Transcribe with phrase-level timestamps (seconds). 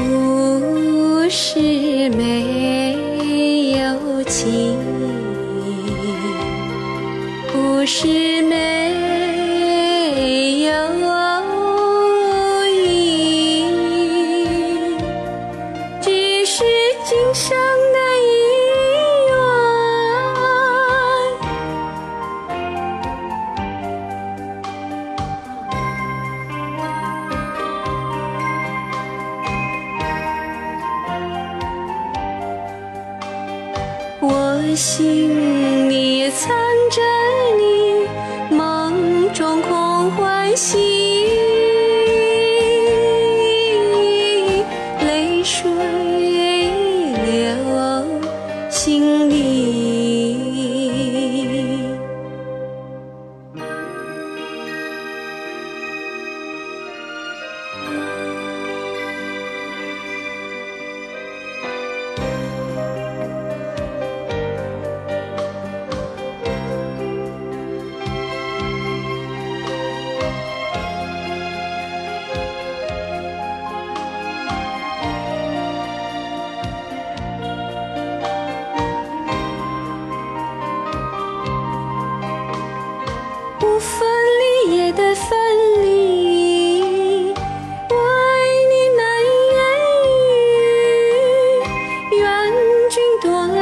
[0.00, 4.78] 不是没有情，
[7.52, 8.29] 不是
[34.22, 36.54] 我心里藏
[36.90, 37.00] 着
[37.56, 40.76] 你梦中空欢喜，
[45.06, 45.70] 泪水
[47.24, 48.04] 流
[48.68, 50.79] 心里。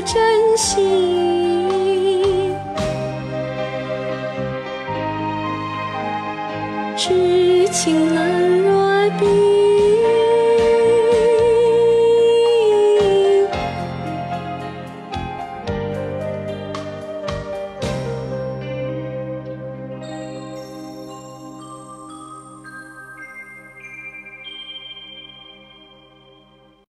[0.00, 0.80] 君多珍惜。
[6.96, 9.69] 痴情冷若冰。